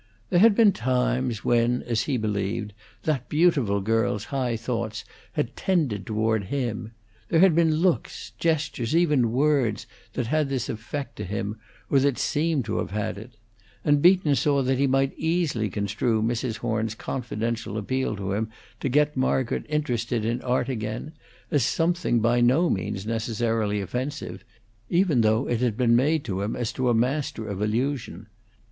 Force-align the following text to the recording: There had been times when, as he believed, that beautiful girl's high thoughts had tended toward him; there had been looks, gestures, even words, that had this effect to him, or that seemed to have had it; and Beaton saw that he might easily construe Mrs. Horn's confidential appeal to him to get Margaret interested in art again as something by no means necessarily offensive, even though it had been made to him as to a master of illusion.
There 0.31 0.39
had 0.39 0.55
been 0.55 0.71
times 0.71 1.45
when, 1.45 1.83
as 1.83 2.05
he 2.05 2.17
believed, 2.17 2.73
that 3.03 3.29
beautiful 3.29 3.81
girl's 3.81 4.25
high 4.33 4.57
thoughts 4.57 5.05
had 5.33 5.55
tended 5.55 6.07
toward 6.07 6.45
him; 6.45 6.93
there 7.29 7.39
had 7.39 7.53
been 7.53 7.75
looks, 7.75 8.31
gestures, 8.39 8.95
even 8.95 9.31
words, 9.31 9.85
that 10.13 10.25
had 10.25 10.49
this 10.49 10.69
effect 10.69 11.17
to 11.17 11.23
him, 11.23 11.59
or 11.87 11.99
that 11.99 12.17
seemed 12.17 12.65
to 12.65 12.79
have 12.79 12.89
had 12.89 13.19
it; 13.19 13.33
and 13.85 14.01
Beaton 14.01 14.33
saw 14.33 14.63
that 14.63 14.79
he 14.79 14.87
might 14.87 15.13
easily 15.17 15.69
construe 15.69 16.23
Mrs. 16.23 16.57
Horn's 16.57 16.95
confidential 16.95 17.77
appeal 17.77 18.15
to 18.15 18.33
him 18.33 18.49
to 18.79 18.89
get 18.89 19.15
Margaret 19.15 19.67
interested 19.69 20.25
in 20.25 20.41
art 20.41 20.67
again 20.67 21.11
as 21.51 21.63
something 21.63 22.21
by 22.21 22.41
no 22.41 22.71
means 22.71 23.05
necessarily 23.05 23.79
offensive, 23.81 24.43
even 24.89 25.21
though 25.21 25.47
it 25.47 25.59
had 25.61 25.77
been 25.77 25.95
made 25.95 26.23
to 26.23 26.41
him 26.41 26.55
as 26.55 26.73
to 26.73 26.89
a 26.89 26.93
master 26.95 27.47
of 27.47 27.61
illusion. 27.61 28.25